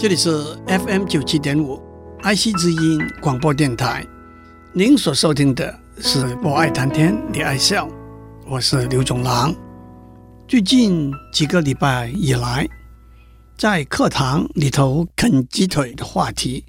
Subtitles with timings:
[0.00, 0.30] 这里是
[0.66, 1.78] FM 九七点五
[2.22, 4.02] 爱惜之音广播电台，
[4.72, 7.86] 您所收听的是《我爱谈天，你爱笑》，
[8.46, 9.54] 我是刘总郎。
[10.48, 12.66] 最近几个礼拜以来，
[13.58, 16.64] 在课堂里头啃鸡腿的话题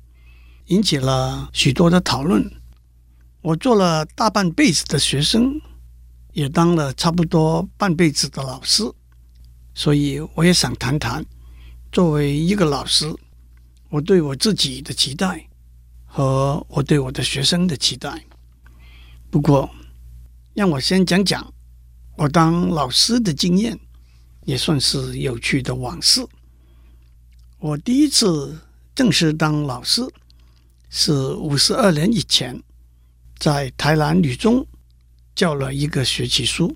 [0.66, 2.46] 引起了许多的讨论。
[3.42, 5.54] 我做了大半辈子的学生，
[6.34, 8.84] 也当了差不多半辈子的老师，
[9.74, 11.26] 所以我也想谈谈。
[11.92, 13.14] 作为一个老师，
[13.90, 15.46] 我对我自己的期待
[16.06, 18.24] 和我对我的学生的期待。
[19.30, 19.70] 不过，
[20.54, 21.54] 让我先讲讲
[22.16, 23.78] 我当老师的经验，
[24.46, 26.26] 也算是有趣的往事。
[27.60, 28.58] 我第一次
[28.96, 30.02] 正式当老师
[30.90, 32.58] 是五十二年以前，
[33.38, 34.66] 在台南女中
[35.36, 36.74] 教了一个学期书。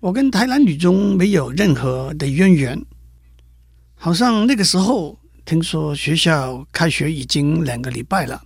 [0.00, 2.82] 我跟台南女中没有任何的渊源。
[4.06, 8.40] 好像那个时候听说学校开学已经两个礼拜了，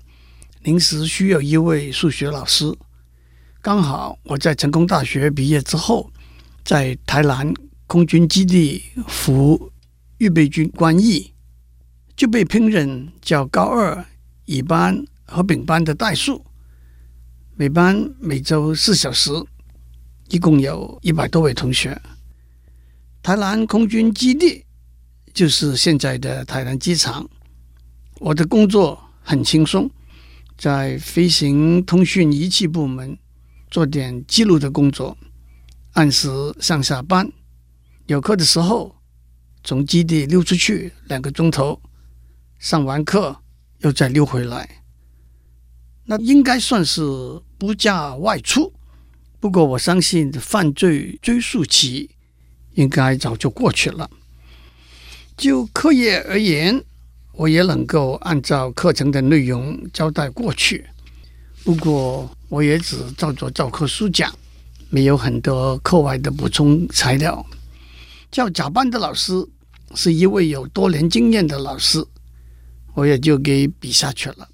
[0.62, 2.74] 临时需要一位数学老师。
[3.60, 6.10] 刚好我在成功大学毕业之后，
[6.64, 7.52] 在台南
[7.86, 9.70] 空军基地服
[10.16, 11.34] 预备军官役，
[12.16, 14.02] 就被聘任教高二
[14.46, 16.42] 乙班和丙班的代数，
[17.54, 19.30] 每班每周四小时，
[20.30, 22.00] 一共有一百多位同学。
[23.22, 24.64] 台南空军基地。
[25.32, 27.28] 就是现在的台南机场，
[28.18, 29.90] 我的工作很轻松，
[30.58, 33.16] 在飞行通讯仪器部门
[33.70, 35.16] 做点记录的工作，
[35.92, 36.28] 按时
[36.60, 37.30] 上下班，
[38.06, 38.96] 有课的时候
[39.62, 41.80] 从基地溜出去两个钟头，
[42.58, 43.40] 上完课
[43.78, 44.82] 又再溜回来，
[46.04, 47.00] 那应该算是
[47.56, 48.72] 不假外出。
[49.38, 52.10] 不过我相信犯罪追诉期
[52.74, 54.10] 应该早就过去了。
[55.40, 56.84] 就课业而言，
[57.32, 60.84] 我也能够按照课程的内容交代过去。
[61.64, 64.30] 不过，我也只照着教科书讲，
[64.90, 67.42] 没有很多课外的补充材料。
[68.30, 69.32] 教甲班的老师
[69.94, 72.04] 是一位有多年经验的老师，
[72.92, 74.46] 我也就给比下去了。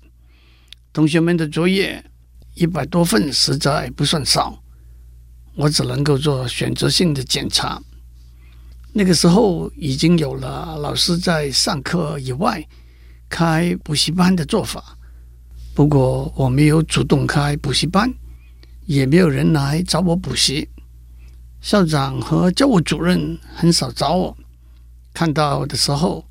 [0.92, 2.04] 同学们的作业
[2.54, 4.62] 一百多份，实在不算少，
[5.56, 7.82] 我只能够做选择性的检查。
[8.98, 12.66] 那个时候已经有了老师在上课以外
[13.28, 14.96] 开补习班的做法，
[15.74, 18.10] 不过我没有主动开补习班，
[18.86, 20.66] 也没有人来找我补习。
[21.60, 24.34] 校长和教务主任很少找我，
[25.12, 26.24] 看到的时候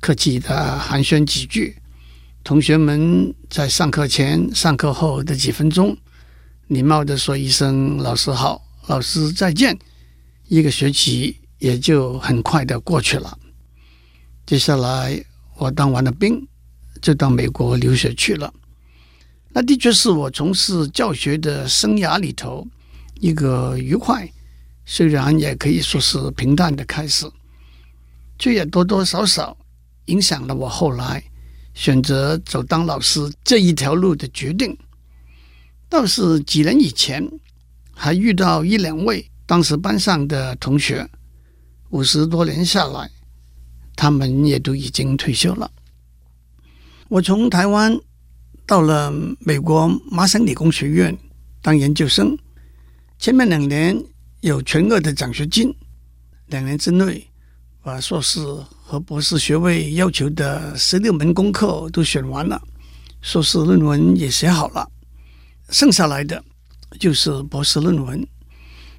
[0.00, 1.76] 客气的寒暄几句。
[2.42, 5.96] 同学们在上课前、上课后的几分钟，
[6.66, 9.78] 礼貌的说一声“老师好”“老师再见”，
[10.48, 11.36] 一个学期。
[11.64, 13.38] 也就很快的过去了。
[14.44, 15.18] 接下来
[15.56, 16.46] 我当完了兵，
[17.00, 18.52] 就到美国留学去了。
[19.48, 22.66] 那的确是我从事教学的生涯里头
[23.18, 24.30] 一个愉快，
[24.84, 27.24] 虽然也可以说是平淡的开始，
[28.38, 29.56] 却也多多少少
[30.06, 31.24] 影响了我后来
[31.72, 34.76] 选择走当老师这一条路的决定。
[35.88, 37.26] 倒是几年以前，
[37.94, 41.08] 还遇到一两位当时班上的同学。
[41.94, 43.08] 五十多年下来，
[43.94, 45.70] 他们也都已经退休了。
[47.08, 47.96] 我从台湾
[48.66, 51.16] 到了美国麻省理工学院
[51.62, 52.36] 当研究生，
[53.16, 53.96] 前面两年
[54.40, 55.72] 有全额的奖学金，
[56.48, 57.24] 两年之内
[57.80, 58.40] 把硕士
[58.82, 62.60] 和博士学位要求的十六门功课都选完了，
[63.22, 64.90] 硕士论文也写好了，
[65.68, 66.44] 剩下来的
[66.98, 68.26] 就是博士论文。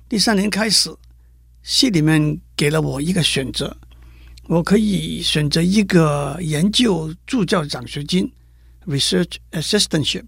[0.08, 0.90] 第三年开始。
[1.68, 3.76] 系里面给了我一个选择，
[4.44, 8.32] 我可以选择一个研究助教奖学金
[8.86, 10.26] （research assistantship），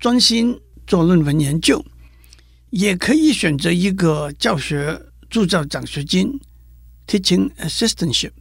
[0.00, 1.80] 专心做论文研究；
[2.70, 5.00] 也可以选择一个教学
[5.30, 6.36] 助教奖学金
[7.06, 8.32] （teaching assistantship），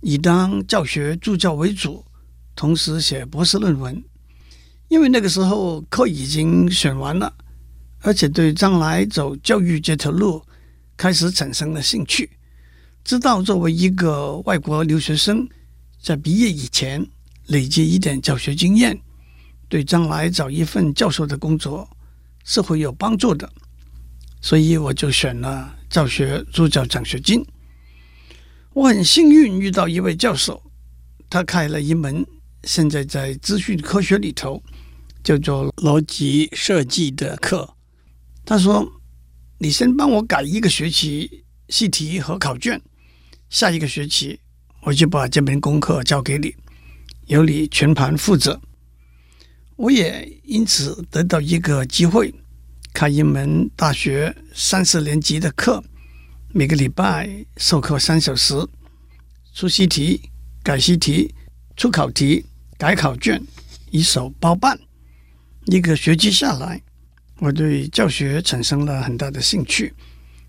[0.00, 2.02] 以当教学助教为主，
[2.56, 4.02] 同时写博士论文。
[4.88, 7.34] 因为那个时候课已经选完了，
[8.00, 10.42] 而且对将来走教育这条路。
[10.96, 12.30] 开始产生了兴趣，
[13.02, 15.48] 知道作为一个外国留学生，
[16.00, 17.04] 在毕业以前
[17.46, 18.98] 累积一点教学经验，
[19.68, 21.88] 对将来找一份教授的工作
[22.44, 23.52] 是会有帮助的，
[24.40, 27.44] 所以我就选了教学助教奖学金。
[28.72, 30.62] 我很幸运遇到一位教授，
[31.28, 32.24] 他开了一门
[32.62, 34.62] 现在在资讯科学里头
[35.24, 37.74] 叫做逻辑设计的课。
[38.44, 38.90] 他说。
[39.58, 42.80] 你先帮我改一个学期习题和考卷，
[43.48, 44.40] 下一个学期
[44.82, 46.54] 我就把这门功课交给你，
[47.26, 48.60] 由你全盘负责。
[49.76, 52.34] 我也因此得到一个机会，
[52.92, 55.82] 开一门大学三四年级的课，
[56.52, 58.54] 每个礼拜授课三小时，
[59.54, 60.30] 出习题、
[60.62, 61.34] 改习题、
[61.76, 62.44] 出考题、
[62.76, 63.42] 改考卷，
[63.90, 64.78] 一手包办。
[65.66, 66.82] 一个学期下来，
[67.40, 69.92] 我对教学产生了很大的兴趣，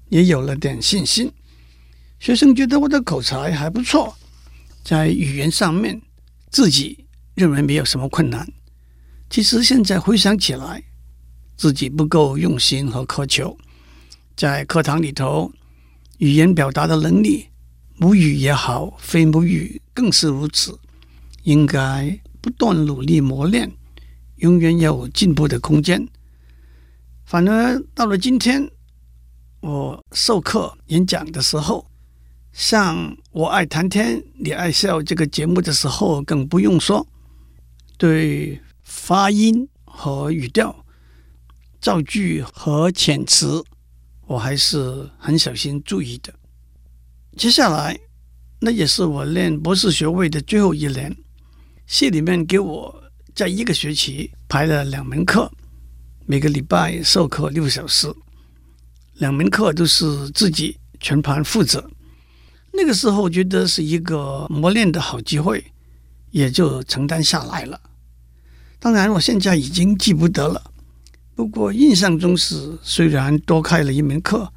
[0.10, 1.32] 也有了点信心。
[2.20, 4.16] 学生觉得我的口才还不错，
[4.84, 6.00] 在语言上面
[6.50, 8.48] 自己认为没有什么困难。
[9.30, 10.84] 其实现在回想起来，
[11.58, 13.58] 自己不够用心和苛求，
[14.36, 15.52] 在课堂里头，
[16.20, 17.48] 语言表达的能力，
[17.98, 20.78] 母语也好，非母语更是如此，
[21.44, 23.72] 应该不断努力磨练，
[24.38, 26.08] 永远有进步的空间。
[27.26, 28.70] 反而到了今天，
[29.60, 31.88] 我授课演讲的时候，
[32.54, 37.06] 像我爱谈天，你爱笑这个节目的时候，更不用说。
[37.98, 40.86] 对发音和语调、
[41.82, 43.64] 造句和遣词，
[44.28, 46.32] 我还是很小心注意的。
[47.36, 47.98] 接下来，
[48.60, 51.16] 那也是我念博士学位的最后一年，
[51.88, 55.52] 系里面给我在一个学期排了两门课，
[56.28, 58.12] 每个礼拜授课六小时，
[59.14, 61.88] 两门课都是自己全盘负责。
[62.74, 65.64] 那个时候觉得是一个磨练的好机会，
[66.32, 67.80] 也就承担下来了。
[68.80, 70.72] 当然，我现在已经记不得了，
[71.36, 74.52] 不过印象中是虽然多开了一门课，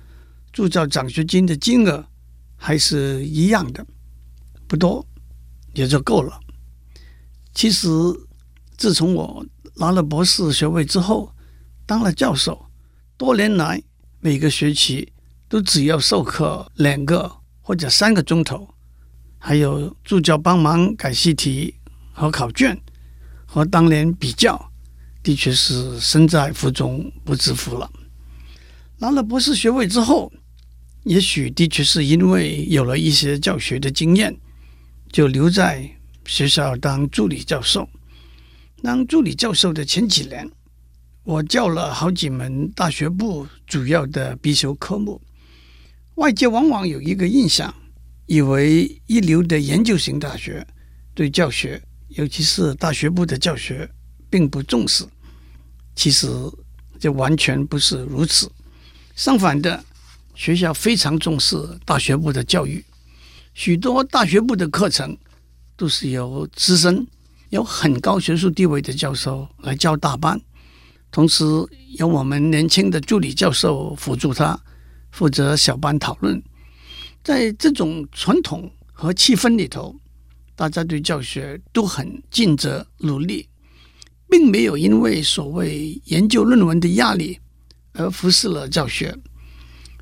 [0.50, 2.02] 助教奖学金的金额
[2.56, 3.86] 还是一样的，
[4.66, 5.06] 不多，
[5.74, 6.40] 也就够了。
[7.52, 7.88] 其实，
[8.78, 9.44] 自从我
[9.76, 11.30] 拿了博士学位之后，
[11.88, 12.66] 当了教授，
[13.16, 13.82] 多年来
[14.20, 15.10] 每个学期
[15.48, 17.38] 都只要授课两个。
[17.60, 18.66] 或者三个钟头，
[19.38, 21.74] 还有助教帮忙改习题
[22.14, 22.80] 和考卷，
[23.44, 24.72] 和当年比较，
[25.22, 27.90] 的确是身在福中不知福了。
[28.96, 30.32] 拿了博士学位之后，
[31.04, 34.34] 也许的确是因为有了一些教学的经验，
[35.12, 35.90] 就留在
[36.24, 37.86] 学校当助理教授。
[38.82, 40.50] 当助理教授的前几年，
[41.28, 45.20] 我教了好几门大学部主要的必修科目。
[46.14, 47.74] 外界往往有一个印象，
[48.24, 50.66] 以为一流的研究型大学
[51.12, 53.86] 对教学，尤其是大学部的教学，
[54.30, 55.04] 并不重视。
[55.94, 56.26] 其实
[56.98, 58.50] 这完全不是如此。
[59.14, 59.84] 相反的，
[60.34, 62.82] 学校非常重视大学部的教育。
[63.52, 65.14] 许多大学部的课程
[65.76, 67.06] 都是由资深、
[67.50, 70.40] 有很高学术地位的教授来教大班，
[71.10, 71.44] 同时
[71.98, 74.58] 由我们年轻的助理教授辅助他。
[75.10, 76.40] 负责小班讨论，
[77.24, 79.98] 在这种传统和气氛里头，
[80.54, 83.48] 大家对教学都很尽责努力，
[84.28, 87.40] 并没有因为所谓研究论文的压力
[87.94, 89.16] 而忽视了教学，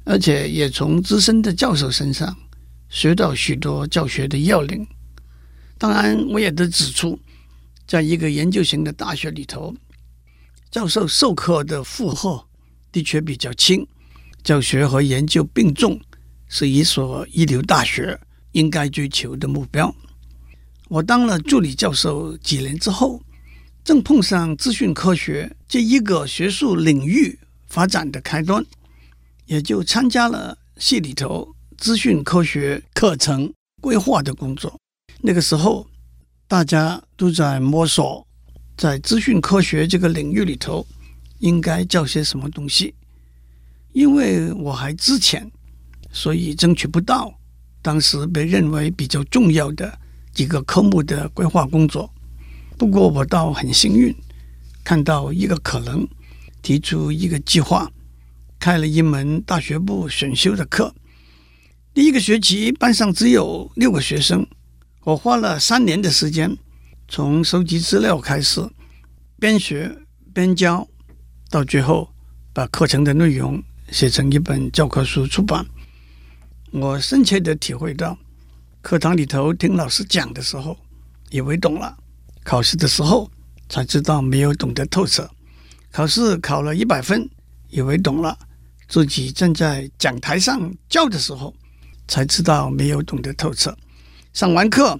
[0.04, 2.36] 而且也从资深的教授身上
[2.88, 4.84] 学到许多教学的要领。
[5.78, 7.18] 当然，我也得指出，
[7.86, 9.72] 在一个研究型的大学里头，
[10.70, 12.46] 教授授课的负荷
[12.92, 13.86] 的确比较轻。
[14.42, 16.00] 教学和研究并重，
[16.48, 18.20] 是一所一流大学
[18.52, 19.92] 应该追求的目标。
[20.88, 23.20] 我当了助理教授几年之后，
[23.82, 28.64] 正碰上资讯科学这一个学术领域发展的开端，
[29.46, 34.78] 也就参加了系里头资讯科学课程规划的工作。
[35.20, 35.88] 那个时候，
[36.46, 38.25] 大家都在摸索，
[38.76, 40.86] 在资讯科学这个领域里头，
[41.38, 42.94] 应该教些什么东西。
[43.92, 45.50] 因为我还资浅，
[46.12, 47.32] 所以争取不到
[47.80, 49.98] 当时被认为比较重要的
[50.34, 52.12] 几个科目的规划工作。
[52.76, 54.14] 不过我倒很幸运，
[54.84, 56.06] 看到一个可能，
[56.60, 57.90] 提出一个计划，
[58.58, 60.94] 开了一门大学部选修的课。
[61.94, 64.46] 第一个学期班上只有六个学生，
[65.04, 66.54] 我花了三年的时间，
[67.08, 68.60] 从收集资料开始，
[69.38, 69.96] 边学
[70.34, 70.86] 边教，
[71.48, 72.10] 到最后
[72.52, 73.62] 把课程的内容。
[73.92, 75.64] 写成一本教科书出版，
[76.72, 78.18] 我深切地体会到，
[78.82, 80.76] 课堂里头听老师讲的时候，
[81.30, 81.96] 以为懂了；
[82.42, 83.30] 考试的时候
[83.68, 85.30] 才知道没有懂得透彻。
[85.92, 87.30] 考试考了一百分，
[87.70, 88.36] 以为懂了；
[88.88, 91.54] 自己站在讲台上教的时候，
[92.08, 93.78] 才知道没有懂得透彻。
[94.32, 94.98] 上完课，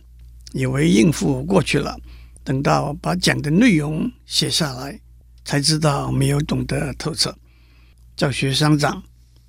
[0.52, 1.96] 以为应付过去了，
[2.42, 5.00] 等到把讲的内容写下来，
[5.44, 7.36] 才知道没有懂得透彻。
[8.16, 9.02] 教学相长，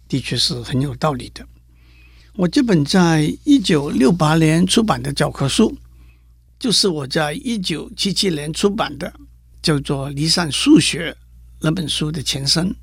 [0.08, 1.48] 的确是很有道理的。
[2.36, 5.76] 我这本在一九六八年出版的教科书，
[6.60, 9.12] 就是我在一九七七年出版的，
[9.62, 11.12] 叫做《离散数学》
[11.62, 12.70] 那本书的前身。《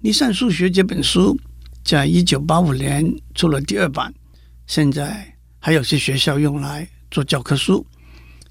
[0.00, 1.36] 离散数学》这本书
[1.84, 3.04] 在一九八五年
[3.34, 4.12] 出了第二版，
[4.66, 7.86] 现在还有些学校用来做教科书。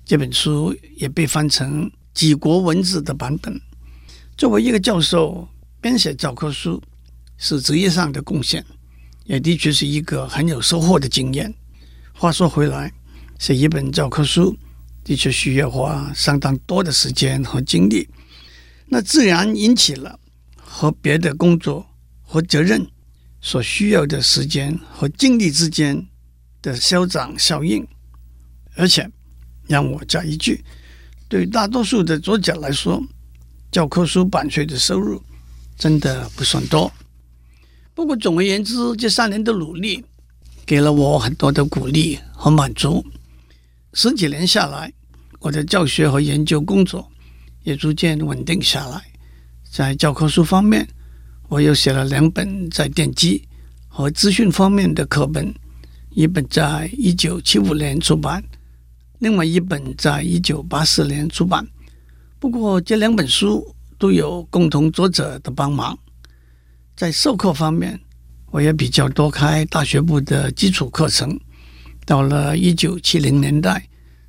[0.05, 3.59] 这本书也被翻成几国文字的版本。
[4.37, 5.49] 作为一个教授，
[5.81, 6.81] 编写教科书
[7.37, 8.65] 是职业上的贡献。
[9.25, 11.53] 也的确是一个很有收获的经验。
[12.11, 12.91] 话说回来，
[13.39, 14.57] 写一本教科书
[15.03, 18.09] 的确需要花相当多的时间和精力，
[18.87, 20.19] 那自然引起了
[20.57, 21.85] 和别的工作
[22.23, 22.85] 和责任
[23.39, 26.07] 所需要的时间和精力之间
[26.61, 27.87] 的消长效应。
[28.75, 29.09] 而且，
[29.67, 30.63] 让我加一句：
[31.27, 33.01] 对大多数的作家来说，
[33.71, 35.21] 教科书版税的收入
[35.77, 36.91] 真的不算多。
[37.93, 40.03] 不过，总而言之，这三年的努力
[40.65, 43.05] 给了我很多的鼓励和满足。
[43.93, 44.91] 十几年下来，
[45.39, 47.11] 我的教学和研究工作
[47.63, 49.01] 也逐渐稳定下来。
[49.69, 50.87] 在教科书方面，
[51.49, 53.47] 我又写了两本在电机
[53.87, 55.53] 和资讯方面的课本，
[56.11, 58.43] 一本在一九七五年出版，
[59.21, 61.63] 另外一本在一九八四年出版。
[62.39, 63.63] 不过，这两本书
[63.99, 65.95] 都有共同作者的帮忙。
[66.95, 67.99] 在授课方面，
[68.49, 71.39] 我也比较多开大学部的基础课程。
[72.03, 73.87] 到了一九七零年代，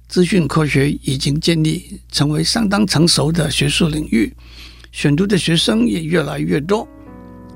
[0.08, 4.30] 资讯科学已经建立成为相当成熟的学术领域，
[4.92, 6.86] 选读的学生也越来越多，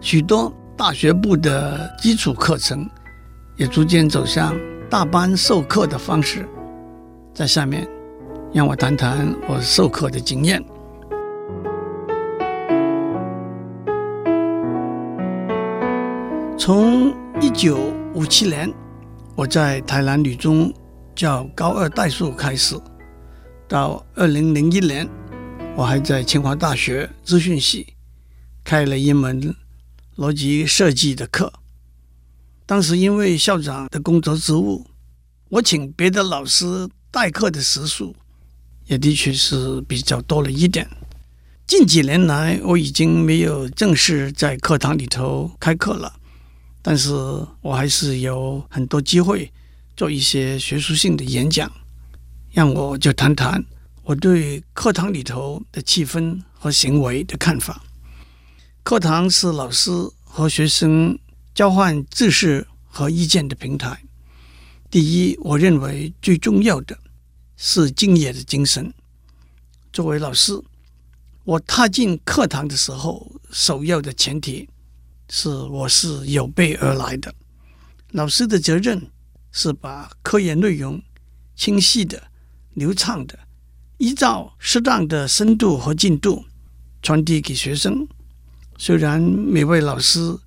[0.00, 2.88] 许多大学部的基础课程
[3.59, 6.49] 也逐渐走向大班授课的方式。
[7.37, 7.87] 在下面，
[8.50, 10.64] 让我谈谈我授课的经验。
[16.57, 18.73] 从一九五七年
[19.35, 20.73] 我在台南女中
[21.14, 22.75] 教高二代数开始，
[23.69, 25.07] 到二零零一年，
[25.76, 27.87] 我还在清华大学资讯系
[28.64, 29.55] 开了一门
[30.16, 31.52] 逻辑设计的课。
[32.64, 34.87] 当时因为校长的工作职务，
[35.50, 38.14] 我请别的老师代课的时数
[38.85, 40.87] 也的确是比较多了一点。
[41.66, 46.12] 近几年来，我已经没有正式在课堂里头开课了。
[46.82, 47.14] 但是
[47.62, 49.50] 我还是有很多机会
[49.96, 51.73] 做一些学术性的演讲，
[52.50, 53.64] 让我就谈谈
[54.02, 57.82] 我对课堂里头的气氛和行为的看法。
[58.82, 59.90] 课堂是老师
[60.23, 61.18] 和学生
[61.54, 64.02] 交换知识和意见的平台。
[64.90, 66.96] 第一，我认为最重要的
[67.57, 68.93] 是敬业的精神。
[69.93, 70.53] 作为老师，
[71.45, 74.69] 我踏进课堂的时候，首要的前提。
[75.29, 77.35] 是，我是有备而来的。
[78.11, 79.11] 老师的责任
[79.53, 81.03] 是把科研内容
[81.55, 82.31] 清晰的、
[82.75, 83.39] 流畅的，
[83.99, 86.45] 依照适当的深度和进度
[87.03, 88.07] 传递给学生。
[88.79, 90.39] 虽然每位老师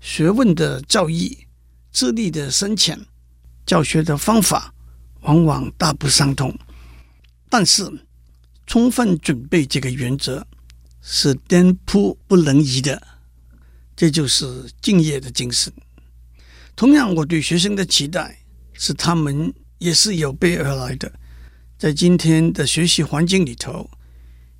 [0.00, 1.36] 学问的造诣、
[1.92, 3.06] 资历的深浅、
[3.66, 4.73] 教学的方法
[5.24, 6.56] 往往大不相同，
[7.50, 7.86] 但是
[8.66, 10.46] 充分准备这个原则
[11.02, 13.02] 是颠扑不能移的。
[13.96, 15.72] 这就是敬业的精神。
[16.74, 18.38] 同样，我对学生的期待
[18.72, 21.12] 是，他们也是有备而来的。
[21.78, 23.88] 在今天的学习环境里头，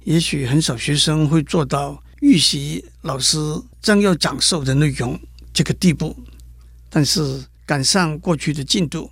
[0.04, 3.36] 也许很少学生会做到预习老师
[3.82, 5.18] 将要讲授的内容
[5.52, 6.16] 这个地步，
[6.88, 9.10] 但是赶上过去的进度，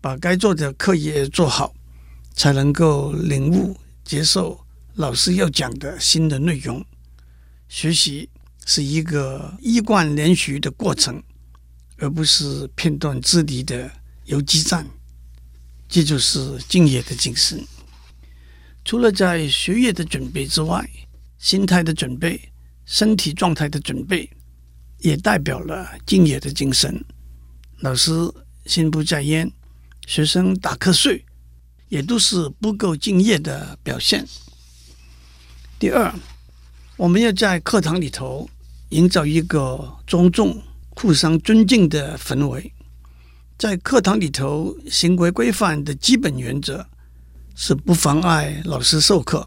[0.00, 1.74] 把该做的课业做好，
[2.34, 4.58] 才能够领悟接受
[4.94, 6.84] 老师要讲的新的内容。
[7.68, 8.28] 学习。
[8.70, 11.22] 是一个一贯连续的过程，
[11.96, 13.90] 而不是片段支离的
[14.26, 14.86] 游击战。
[15.88, 17.64] 这就是敬业的精神。
[18.84, 20.86] 除了在学业的准备之外，
[21.38, 22.38] 心态的准备、
[22.84, 24.28] 身体状态的准备，
[24.98, 27.02] 也代表了敬业的精神。
[27.78, 28.10] 老师
[28.66, 29.50] 心不在焉，
[30.08, 31.22] 学生打瞌睡，
[31.90, 34.26] 也都是不够敬业的表现。
[35.78, 36.12] 第二，
[36.96, 38.48] 我们要在课堂里头。
[38.90, 40.62] 营造一个庄重、
[40.96, 42.72] 互相尊敬的氛围。
[43.58, 46.88] 在课堂里头，行为规范的基本原则
[47.54, 49.46] 是不妨碍老师授课，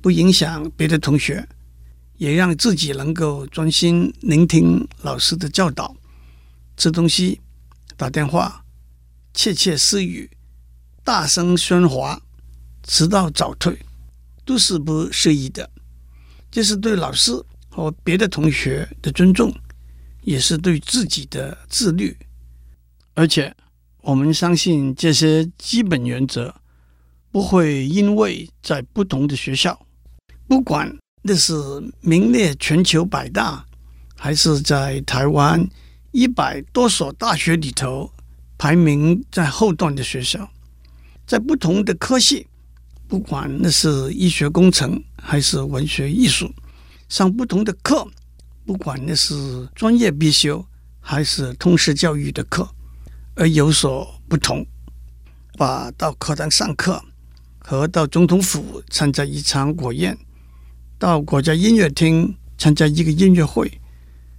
[0.00, 1.48] 不影响别的同学，
[2.16, 5.94] 也让自己能够专心聆听老师的教导。
[6.76, 7.40] 吃东西、
[7.96, 8.61] 打电话、
[9.32, 10.30] 窃窃私语、
[11.04, 12.20] 大声喧哗、
[12.82, 13.78] 迟到早退，
[14.44, 15.70] 都是不适宜的。
[16.50, 17.44] 这是对老师。
[17.74, 19.50] 和别的同学的尊重，
[20.20, 22.14] 也是对自己的自律。
[23.14, 23.56] 而且
[24.02, 26.54] 我们相信这些基本原则
[27.30, 29.86] 不会因为在不同的学校，
[30.46, 31.54] 不管那是
[32.02, 33.64] 名列全球百大，
[34.14, 35.66] 还是在台湾
[36.10, 38.12] 一百多所大学里头
[38.62, 40.48] 排名在后段的学校，
[41.26, 42.46] 在不同的科系，
[43.08, 46.48] 不管那是医学工程还是文学艺术，
[47.08, 48.06] 上不同的课，
[48.64, 50.64] 不管那是专业必修
[51.00, 52.72] 还是通识教育的课。
[53.34, 54.64] 而有所不同，
[55.58, 57.02] 把到课堂上课，
[57.58, 60.16] 和到总统府参加一场国宴，
[61.00, 63.80] 到国家音乐厅参加一个音乐会，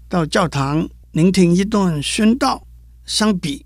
[0.07, 2.65] 到教堂聆听一段宣道
[3.05, 3.65] 相比，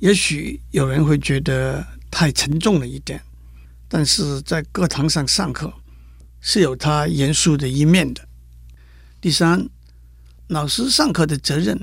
[0.00, 3.22] 也许有人会觉得太沉重了一点。
[3.88, 5.72] 但是在课堂上上课
[6.40, 8.26] 是有他严肃的一面的。
[9.20, 9.68] 第三，
[10.48, 11.78] 老师上课的责任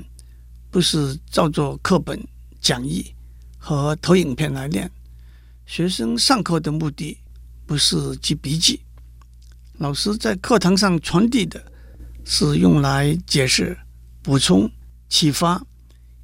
[0.70, 2.20] 不是照做课本。
[2.60, 3.14] 讲义
[3.56, 4.90] 和投影片来练，
[5.64, 7.16] 学生上课的目的
[7.66, 8.80] 不是记笔记。
[9.74, 11.72] 老师在课堂上传递的
[12.24, 13.78] 是用来解释、
[14.22, 14.68] 补充、
[15.08, 15.64] 启发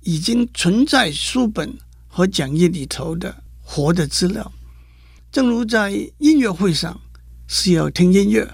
[0.00, 1.72] 已经存在书本
[2.14, 4.52] 和讲义里头的活的资料。
[5.32, 7.00] 正如在音乐会上
[7.48, 8.48] 是要听音乐，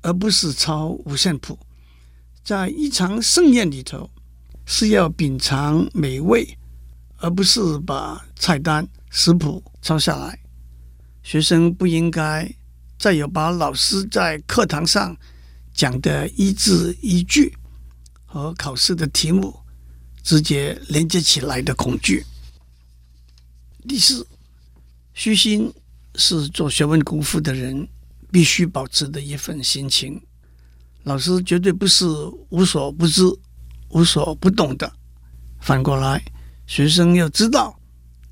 [0.00, 1.54] 而不是抄五线谱；
[2.42, 4.08] 在一场盛宴里头
[4.64, 6.56] 是要品尝美味。
[7.20, 10.38] 而不是把菜单食谱抄下来，
[11.24, 12.48] 学生不应该
[12.96, 15.16] 再有把老师在课堂上
[15.74, 17.52] 讲的一字一句
[18.24, 19.52] 和考试的题目
[20.22, 22.24] 直接连接起来的恐惧。
[23.86, 24.26] 第四，
[25.14, 25.72] 虚心
[26.16, 27.88] 是做学问功夫的人
[28.30, 30.20] 必须保持的一份心情。
[31.04, 32.04] 老师绝对不是
[32.50, 33.22] 无所不知、
[33.90, 34.92] 无所不懂的，
[35.60, 36.22] 反过来。
[36.66, 37.78] 学生要知道，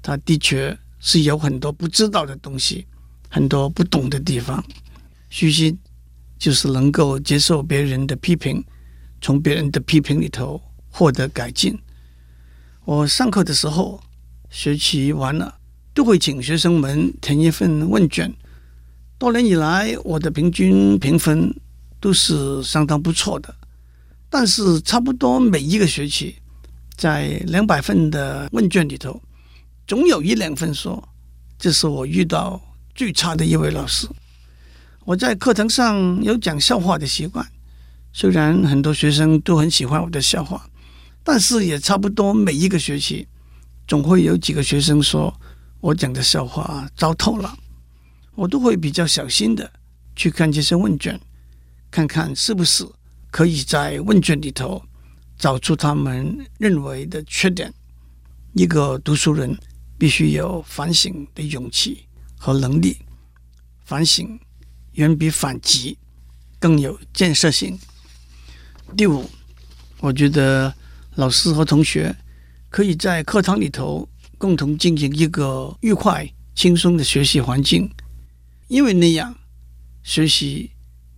[0.02, 2.86] 他的确是有很多不知道的东西，
[3.30, 4.62] 很多不懂的地方。
[5.30, 5.78] 虚心
[6.38, 8.62] 就是能够接受别人的批评，
[9.22, 11.78] 从别人的批评里头获得改进。
[12.84, 14.02] 我上课的时候，
[14.56, 15.54] 学期完了
[15.92, 18.34] 都会请学生们填一份问卷。
[19.18, 21.54] 多年以来，我的平均评分
[22.00, 23.54] 都是相当不错的，
[24.30, 26.36] 但是差不多每一个学期。
[26.96, 29.20] 在两百份的问卷里头，
[29.86, 31.06] 总有一两份说
[31.58, 32.58] 这是我遇到
[32.94, 34.08] 最差的一位老师。
[35.04, 37.46] 我在课堂上有讲笑话的习惯，
[38.14, 40.66] 虽然很多学生都很喜欢我的笑话，
[41.22, 43.28] 但是也差不多每一个学期
[43.86, 45.32] 总会有几个学生说
[45.80, 47.56] 我讲的笑话糟透了。
[48.34, 49.72] 我都会比较小心的
[50.14, 51.20] 去看这些问卷，
[51.90, 52.86] 看看是不是
[53.30, 54.82] 可以在问卷里头。
[55.38, 57.70] 找出他们认为的缺点。
[58.54, 59.54] 一个读书人
[59.98, 62.06] 必须有反省的勇气
[62.38, 62.96] 和能力。
[63.84, 64.40] 反省
[64.92, 65.98] 远比反击
[66.58, 67.78] 更有建设性。
[68.96, 69.28] 第五，
[70.00, 70.72] 我觉得
[71.16, 72.16] 老师和同学
[72.76, 77.90] 可以在课堂里头共同进行一个愉快、轻松的学习环境，
[78.68, 79.34] 因为那样
[80.02, 80.70] 学习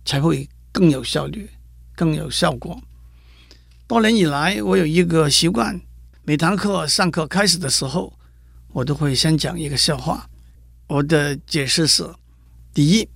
[0.05, 1.49] 才会更有效率、
[1.97, 2.81] 更有效果。
[3.87, 5.77] 多年以来，我有一个习惯，
[6.23, 8.17] 每堂课上课开始的时候，
[8.69, 10.29] 我都会先讲一个笑话。
[10.87, 12.09] 我的解释是：
[12.73, 13.09] 第一，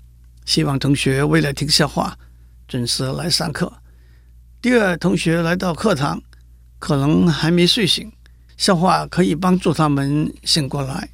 [0.43, 2.17] 希望同学为了听笑话，
[2.67, 3.71] 准时来上课；
[4.61, 6.21] 第二，同学来到课堂，
[6.77, 8.11] 可能还没睡醒，
[8.57, 11.07] 笑话可以帮助他们醒过来；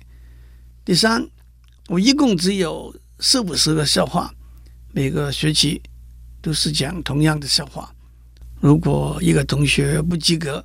[0.86, 1.28] 第三，
[1.88, 4.34] 我一共只有四五十个笑话，
[4.92, 5.82] 每个学期
[6.42, 7.94] 都是讲同样的笑话。
[8.60, 10.64] 如果一个同学不及格，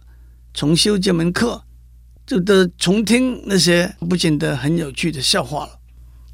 [0.52, 1.62] 重修这门课，
[2.26, 5.78] 就得重听那些不见得很有趣的笑话了。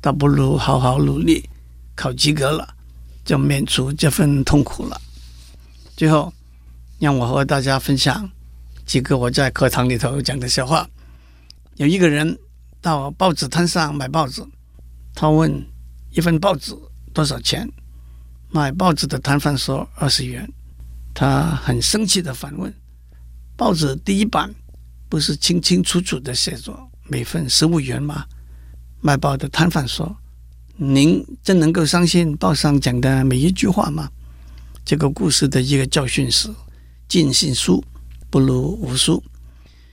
[0.01, 1.49] 倒不如好好努力，
[1.95, 2.75] 考及格了，
[3.25, 5.01] 就免除这份痛苦了。
[5.95, 6.33] 最后，
[6.99, 8.31] 让我和大家分享
[8.91, 10.85] 几个我在课堂里头讲的笑话。
[11.77, 12.37] 有一个人
[12.81, 14.43] 到报纸摊上买报纸，
[15.15, 15.65] 他问
[16.11, 16.77] 一份报纸
[17.15, 17.71] 多少钱？
[18.51, 20.53] 卖报纸的摊贩说二十元。
[21.15, 22.75] 他很生气的反问
[23.57, 24.53] ：“报纸第一版
[25.09, 26.77] 不是清清楚楚的写着
[27.07, 28.25] 每份十五元吗？”
[29.01, 30.17] 卖报的摊贩说
[30.77, 34.11] ：“您真能够相信报上讲的每一句话吗？”
[34.85, 36.53] 这个故事的一个教训是：
[37.07, 37.85] 尽信书
[38.31, 39.23] 不如无书。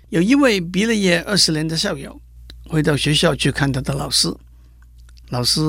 [0.10, 2.22] 有一位毕了业二十年的校友
[2.70, 4.34] 回到学校去看他的老师，
[5.30, 5.62] 老师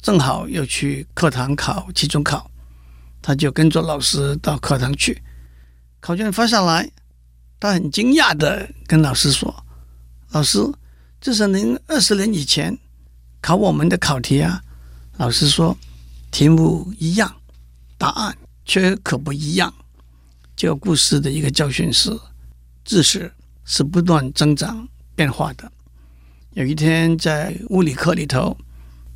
[0.00, 2.50] 正好要去课堂考期中考。
[3.20, 5.22] 他就跟着老师到课堂去，
[6.00, 6.90] 考卷发下来，
[7.60, 9.64] 他很惊讶的跟老师说
[10.32, 10.58] ：“老师，
[11.20, 12.76] 这是您二十年以前
[13.40, 14.60] 考我们的考题啊。”
[15.18, 15.76] 老师说
[16.32, 17.32] ：“题目一样，
[17.96, 19.72] 答案却可不一样。”
[20.62, 22.16] 这个故事的一个教训是：
[22.84, 23.32] 知识
[23.64, 25.72] 是不断增长变化的。
[26.52, 28.56] 有一天在物理课里头，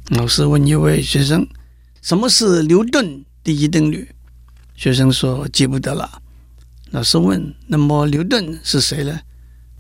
[0.09, 1.47] 老师问一位学生
[2.03, 4.11] ：“什么是牛顿第一定律？”
[4.75, 6.21] 学生说：“记不得了。”
[6.91, 9.21] 老师问：“那么牛顿是谁呢？”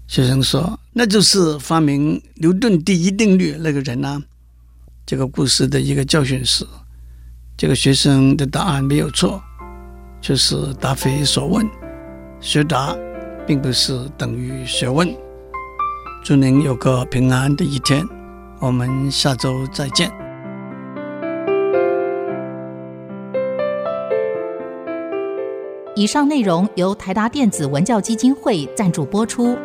[0.06, 4.22] 学生说：“那就是发明牛顿第一定律那个人啊。”
[5.04, 6.64] 这个故事的一个教训是：
[7.56, 9.42] 这个学生的答案没有错，
[10.26, 11.64] 却是答非所问。
[12.40, 12.92] 学答
[13.46, 15.08] 并不是等于学问。
[16.24, 18.04] 祝您有个平安的一天，
[18.58, 20.10] 我们下周再见。
[25.94, 29.56] 以上内容由台达电子文教基金会赞助播出。